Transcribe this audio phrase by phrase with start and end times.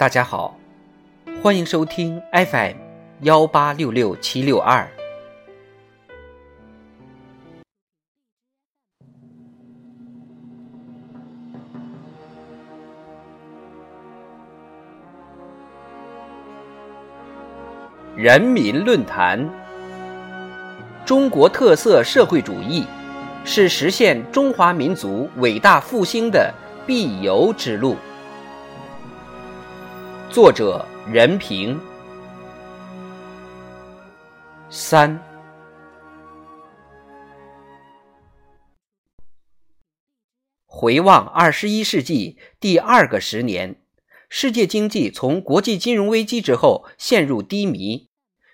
[0.00, 0.56] 大家好，
[1.42, 2.74] 欢迎收听 FM
[3.20, 4.88] 幺八六六七六二。
[18.16, 19.46] 人民论坛：
[21.04, 22.86] 中国特色社会主义
[23.44, 26.50] 是实现中华民族伟大复兴的
[26.86, 27.96] 必由之路。
[30.32, 31.76] 作者：任平。
[34.70, 35.20] 三。
[40.66, 43.82] 回望二十一世纪第二个十年，
[44.28, 48.08] 世界经济从国际金融危机之后陷入低迷，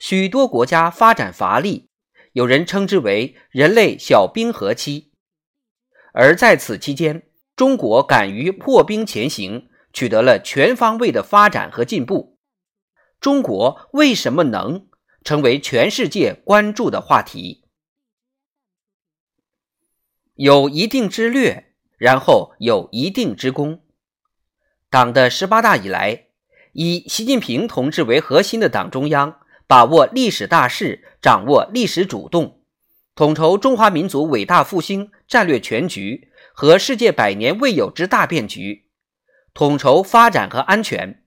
[0.00, 1.88] 许多国家发展乏力，
[2.32, 5.12] 有人称之为“人类小冰河期”。
[6.12, 7.22] 而在此期间，
[7.54, 9.69] 中国敢于破冰前行。
[9.92, 12.38] 取得了全方位的发展和进步，
[13.20, 14.86] 中国为什么能
[15.24, 17.64] 成为全世界关注的话题？
[20.34, 23.82] 有一定之略，然后有一定之功。
[24.88, 26.28] 党的十八大以来，
[26.72, 32.62] 以习近平同志为核心的党中央，把握历史大势，掌握历史主动，
[33.14, 38.86] 统筹中华民族伟大复兴战略全局和世界百年未有之大变局。
[39.52, 41.22] 统筹发展和安全，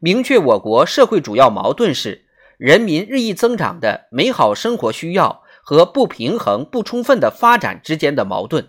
[0.00, 2.26] 明确我国社会主要矛盾是
[2.58, 8.68] 人民日益增长的美好生活需要和不平衡不充分的发展之间的矛盾，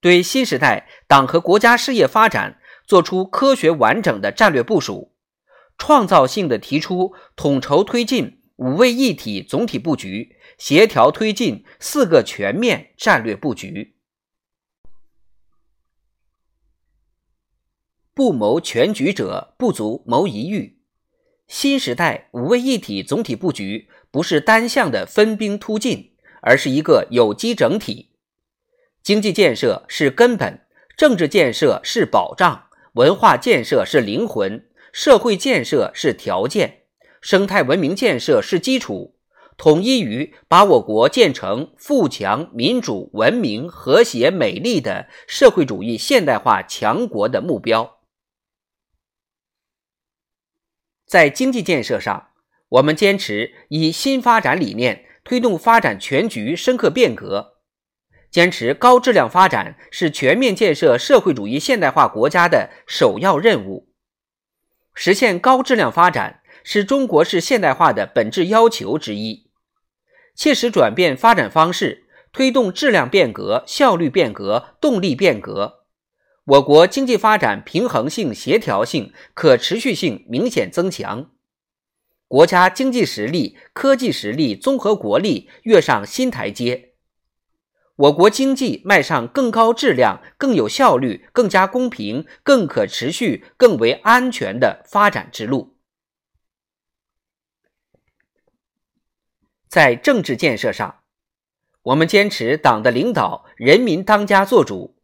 [0.00, 5.14] 对新时代党和国家事业发展作出科学完整的战略部署，
[5.76, 13.96] 创造性的提出统筹推进五位一体总体布局，协调推进四个全面战略布局。
[18.14, 20.78] 不谋全局者，不足谋一域。
[21.46, 26.12] 新时代五位一体总体布局不是单向的分兵突进，
[26.42, 28.10] 而是一个有机整体。
[29.02, 30.60] 经济建设是根本，
[30.96, 32.64] 政治建设是保障，
[32.94, 36.82] 文化建设是灵魂，社会建设是条件，
[37.20, 39.16] 生态文明建设是基础。
[39.56, 47.99] 统一于把我国建成富强、民主、文明、和谐、美丽的社会主义现代化强国的目标。
[51.10, 52.28] 在经济建设上，
[52.68, 57.54] 我们坚持以新发展理念推动发展全局深刻变革，
[58.30, 63.88] 坚持高质量发展是全面建设社会主义现代化国家的首要任务。
[64.94, 69.50] 实现高质量发展是中国式现代化的本质要求之一。
[70.36, 75.79] 切实转变发展方式，推动质量变革、效率变革、动力变革。
[76.44, 81.30] 我国经济发展平衡性、协调性、可持续性明显增强，
[82.26, 86.94] 国家经济实力、科技实力、综合国力跃上新台阶，
[87.94, 95.76] 我国经济迈上更高质量、更有效率、更加公平、更可持续、更为安全的发展之路。
[99.68, 101.02] 在政治建设上，
[101.82, 104.96] 我们坚持党的领导，人民当家作主。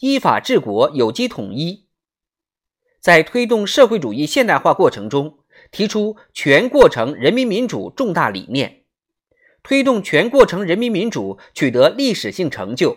[0.00, 1.84] 依法治国，有机统一，
[3.00, 5.40] 在推动社会主义现代化过程中，
[5.70, 8.84] 提出全过程人民民主重大理念，
[9.62, 12.96] 推动全过程人民民主取得历史性成就，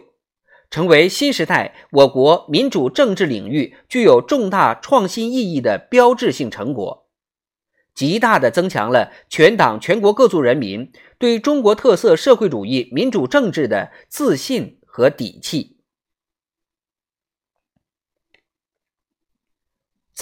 [0.71, 7.09] 成为新时代我国民主政治领域具有重大创新意义的标志性成果，
[7.93, 15.72] 极大地增强了全党全国各族人民对中国特色社会主义民主政治的自信和底气。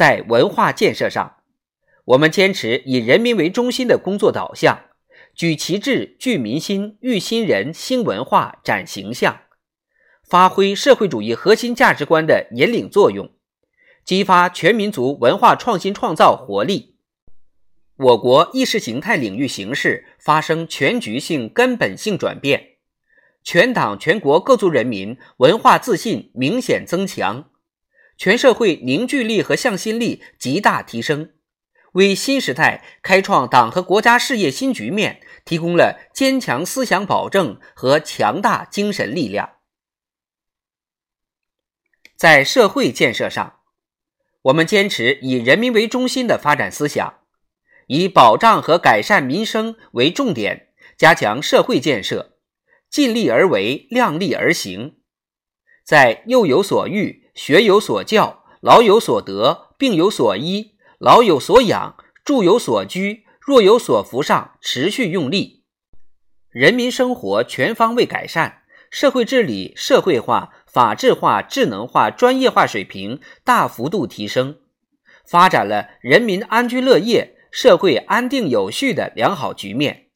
[0.01, 1.35] 在文化建设上，
[2.05, 4.85] 我们坚持以人民为中心的工作导向，
[5.35, 9.41] 举旗帜、聚民心、育新人、兴文化、展形象，
[10.27, 13.29] 发挥社会主义核心价值观的引领作用，
[14.03, 16.95] 激发全民族文化创新创造活力。
[17.95, 22.69] 我国意识形态领域形势发生全局性、根本性转变，
[23.43, 27.50] 全党全国各族人民文化自信明显增强。
[28.21, 31.31] 全社会凝聚力和向心力极大提升，
[31.93, 39.53] 为新时代开创党和国家事业新局面提供了坚强思想保证和强大精神力量。
[42.15, 43.61] 在社会建设上，
[44.43, 47.21] 我们坚持以人民为中心的发展思想，
[47.87, 52.37] 以保障和改善民生为重点，加强社会建设，
[52.87, 54.99] 尽力而为，量力而行，
[55.83, 57.20] 在幼有所育。
[57.33, 61.95] 学有所教，老有所得，病有所医，老有所养，
[62.25, 65.63] 住有所居，若有所扶上，持续用力，
[66.49, 74.57] 人民生活全方位改善，社会治理社会化、法治化、智能化、专业化水平大幅度提升，
[75.25, 80.09] 发展了人民安居乐业、社会安定有序的良好局面，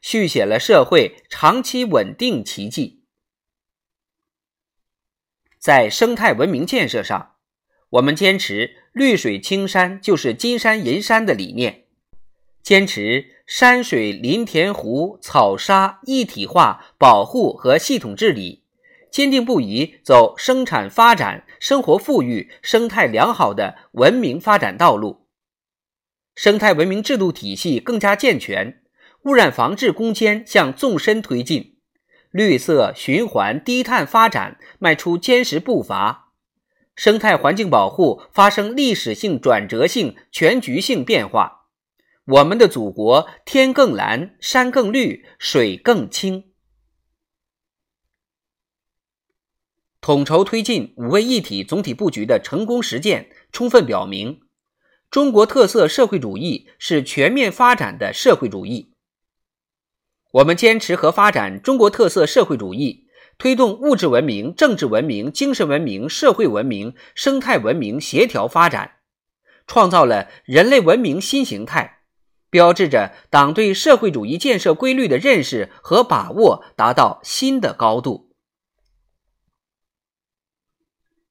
[0.00, 3.01] 续写了社会长期稳定奇迹。
[5.62, 7.34] 在生态文明建设上，
[7.90, 11.84] 我们坚持“绿水青山就是金山银山”的理念，
[12.64, 18.64] 坚持山水林田湖草沙一体化保护和系统治理，
[19.08, 25.28] 坚定不移走生产发展、生活富裕、生态良好的文明发展道路。
[26.34, 28.82] 生态文明制度体系更加健全，
[29.26, 31.71] 污染防治攻坚向纵深推进。
[32.32, 36.32] 绿色循环、低碳发展迈出坚实步伐，
[36.96, 41.68] 生态环境保护发生历史性、转折性、全局性变化。
[42.24, 46.52] 我们的祖国天更蓝，山更绿，水更清。
[50.00, 54.40] 统筹推进五位一体总体布局的成功实践，充分表明，
[55.10, 58.91] 中国特色社会主义是全面发展的社会主义。
[60.32, 63.06] 我们坚持和发展中国特色社会主义，
[63.36, 68.92] 推动物质文明、政治文明、精神文明、社会文明、生态文明协调发展，
[69.66, 71.98] 创造了人类文明新形态，
[72.48, 78.30] 标志着党对社会主义建设规律的认识和把握达到新的高度。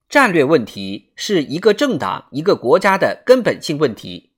[0.07, 4.33] 战略问题是一个政党、一个国家的根本性问题，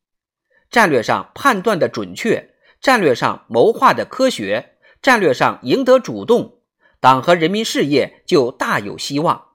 [0.69, 2.52] 战略上判断的准确。
[2.83, 6.57] 战略上谋划的科学，战略上赢得主动，
[6.99, 9.51] 党和人民事业就大有希望。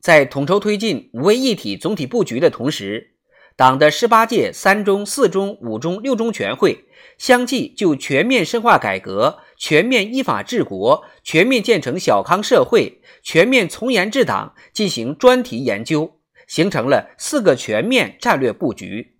[0.00, 3.16] 在统筹推进五位一体总体布局的同时，
[3.56, 6.84] 党的十八届三中、四中、五中、六中全会
[7.18, 19.16] 相继就全面深化改革、全面依法治国、全面建成小康社会、全面从严治党进行专题研究，形成了四个全面战略布局。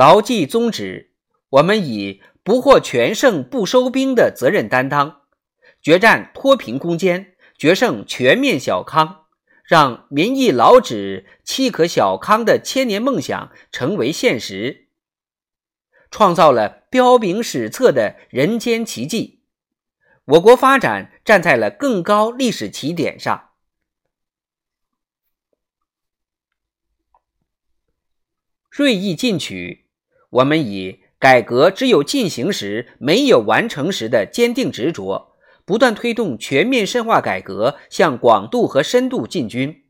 [0.00, 1.10] 牢记宗旨，
[1.50, 5.24] 我们以不获全胜不收兵的责任担当，
[5.82, 9.26] 决战脱贫攻坚，决胜全面小康，
[9.62, 14.88] 让民意老指契可小康的千年梦想成为现实，
[16.10, 19.42] 创造了彪炳史册的人间奇迹。
[20.24, 23.50] 我国发展站在了更高历史起点上，
[28.70, 29.89] 锐意进取。
[30.30, 35.34] 我们以改革只有进行时没有完成时的坚定执着，
[35.64, 39.82] 不断推动全面深化改革向广度和深度进军，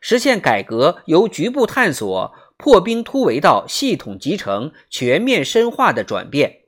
[0.00, 6.60] 实现改革由局部探索破冰突围到系统集成、全面深化的转变。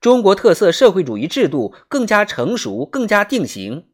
[0.00, 3.86] 中国特色社会主义制度更加成熟、更加定型，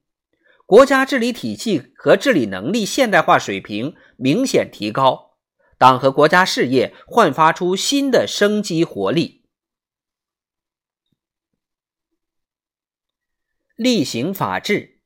[0.64, 5.27] 国家治理体系和治理能力现代化水平明显提高。
[5.78, 9.44] 党和国家事业焕发出新的生机活力，
[13.76, 14.98] 厉行法治。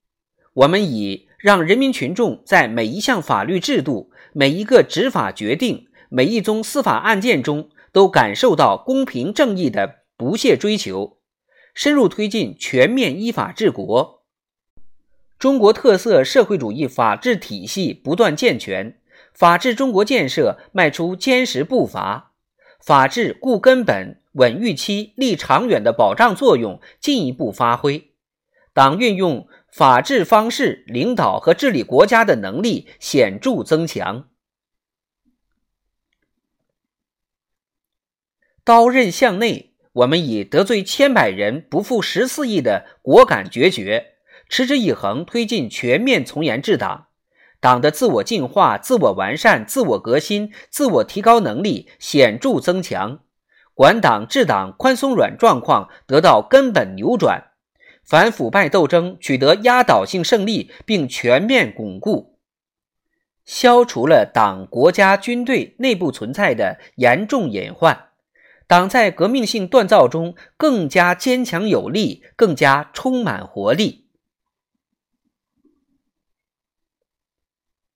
[0.55, 11.19] 我们以让人民群众在每一项法律制度、每一个执法决定、每一宗司法案件中都感受到公平正义的不懈追求，
[11.75, 14.25] 深入推进全面依法治国。
[15.39, 19.02] 中国特色社会主义法治体系不断健全。
[19.35, 22.33] 法治中国建设迈出坚实步伐，
[22.81, 28.13] 法治固根本、稳预期、立长远的保障作用进一步发挥，
[28.73, 34.29] 党运用法治方式领导和治理国家的能力显著增强。
[38.65, 44.15] 刀刃向内，我们以得罪千百人不负十四亿的果敢决绝，
[44.49, 47.09] 持之以恒推进全面从严治党。
[47.63, 53.21] 党的自我进化、自我完善、自我革新、自我提高能力显著增强，
[53.73, 57.53] 管党治党宽松软状况得到根本扭转，
[58.05, 62.37] 反腐败斗争取得压倒性胜利并全面巩固，
[63.45, 68.09] 消除了党、国家、军队内部存在的严重隐患，
[68.67, 74.02] 党在革命性锻造中更加坚强有力，更加充满活力。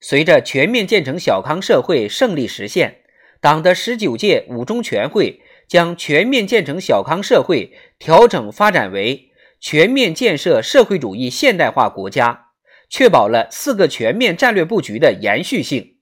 [0.00, 3.02] 随着全面建成小康社会胜利实现，
[3.40, 12.50] 党的十九届五中全会将全面建成小康社会调整发展为全面建设社会主义现代化国家，
[12.88, 15.96] 确保了四个全面战略布局的延续性。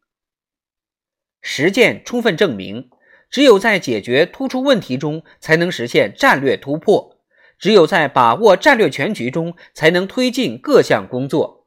[1.41, 2.91] 实践充分证明，
[3.31, 7.19] 只有在解决突出问题中，才能实现战略突破；
[7.59, 11.64] 只有在把握战略全局中，才能推进各项工作。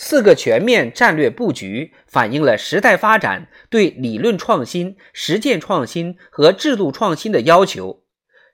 [0.00, 8.04] 四个全面战略布局反映了时代发展对理论创新、实践创新和制度创新的要求，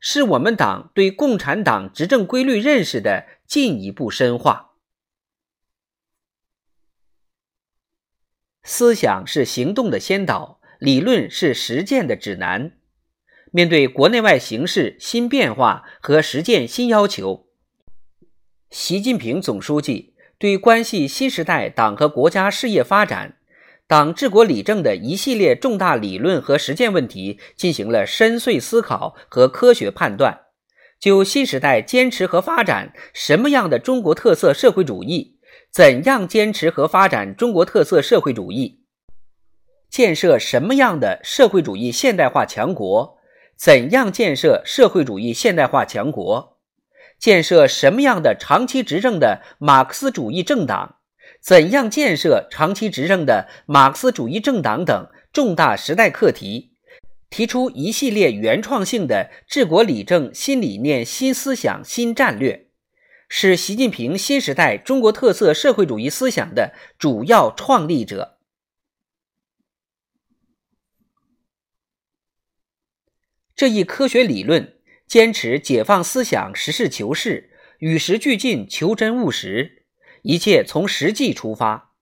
[0.01, 4.71] 是我们党对共产党执政规律认识的进一步深化。
[8.63, 12.79] 思想是行动的先导，理论是实践的指南。
[13.51, 17.49] 面对国内外形势新变化和实践新要求，
[18.71, 23.37] 习近平总书记对关系新时代党和国家事业发展、
[23.87, 30.41] 党治国理政的一系列重大理论和实践问题进行了深邃思考和科学判断，
[30.99, 35.39] 就新时代坚持和发展什么样的中国特色社会主义。
[35.71, 38.81] 怎样坚持和发展中国特色社会主义？
[39.89, 43.19] 建设什么样的社会主义现代化强国？
[43.57, 46.54] 怎样建设社会主义现代化强国？
[47.25, 50.97] 建设什么样的长期执政的马克思主义政党？
[51.41, 56.75] 怎样建设长期执政的马克思主义政党等重大时代课题，
[57.31, 62.69] 提出一系列原创性的治国理政新理念、新思想、新战略。
[63.31, 68.37] 是习近平新时代中国特色社会主义思想的主要创立者。
[73.57, 74.74] 这一科学理论
[75.07, 79.85] 坚持解放思想、实事求是、与时俱进、求真务实，
[80.23, 81.93] 一切从实际出发，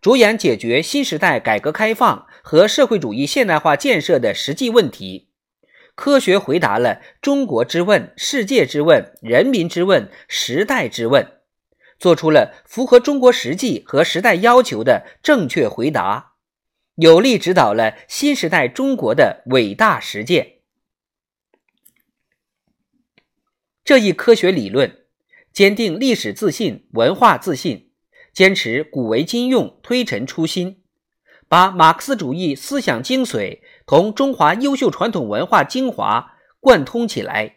[0.00, 5.28] 着眼解决新时代改革开放和社会主义现代化建设的实际问题。
[5.94, 11.40] 科学回答了中国之问、世界之问、人民之问、时代之问，
[11.98, 16.32] 做出了符合中国实际和时代要求的正确回答，
[16.94, 20.59] 有力指导了新时代中国的伟大实践。
[23.90, 24.98] 这一科学理论
[25.52, 27.90] 坚定历史自信、文化自信，
[28.32, 30.82] 坚持古为今用、推陈出新，
[31.48, 33.58] 把马克思主义思想精髓。
[33.86, 37.56] 同中华优秀传统文化精华贯通起来，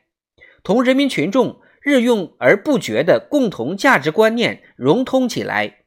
[0.64, 5.82] 同人民群众日用而不绝的共同价值观念融通起来，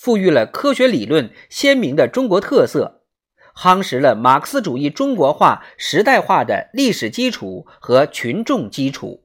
[0.00, 3.02] 赋予了科学理论鲜明的中国特色，
[3.54, 9.23] 夯实了马克思主义中国化时代化的历史基础和群众基础。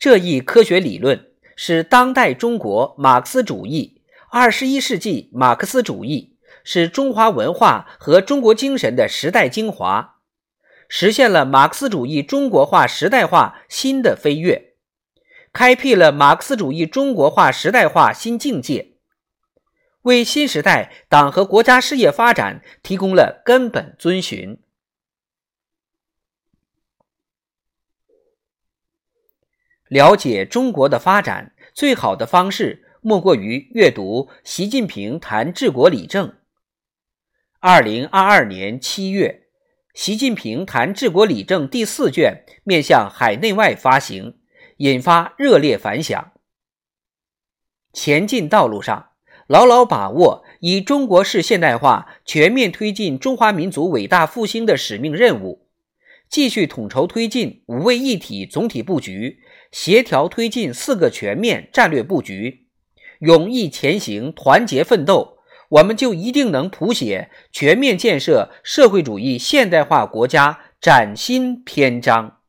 [0.00, 6.38] 这一科学理论是当代中国马克思主义，二十一世纪马克思主义。
[6.62, 10.16] 是中华文化和中国精神的时代精华，
[10.88, 14.74] 实现了马克思主义中国化时代化新的飞跃，
[15.52, 18.92] 开辟了马克思主义中国化时代化新境界，
[20.02, 24.58] 为新时代党和国家事业发展提供了根本遵循。
[29.90, 36.28] 了解中国的发展最好的方式，莫过于阅读《习近平谈治国理政》。
[37.58, 39.48] 二零二二年七月，
[39.92, 44.36] 习近平谈治国理政第四卷面向海内外发行，
[44.76, 46.34] 引发热烈反响。
[47.92, 49.08] 前进道路上，
[49.48, 55.66] 牢牢把握以中国式现代化全面推进中华民族伟大复兴的使命任务，
[56.28, 62.66] 继续统筹推进五位一体总体布局，协调推进四个全面战略布局，
[63.20, 65.38] 勇毅前行，团结奋斗。
[65.68, 72.39] 我们就一定能谱写全面建设社会主义现代化国家崭新篇章。